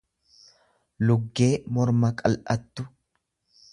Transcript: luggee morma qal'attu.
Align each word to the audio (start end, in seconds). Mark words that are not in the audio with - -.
luggee 1.09 1.51
morma 1.75 2.11
qal'attu. 2.23 2.91